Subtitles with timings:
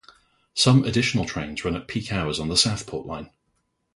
[0.55, 3.29] Some additional trains run at peak hours on the Southport line.